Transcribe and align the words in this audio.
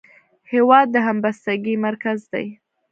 هېواد 0.51 0.87
د 0.91 0.95
همبستګۍ 1.07 1.75
مرکز 1.85 2.19
دی. 2.33 2.45